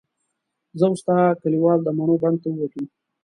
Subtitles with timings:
[0.79, 2.83] زه او استاد کلیوال د مڼو بڼ ته ووتو.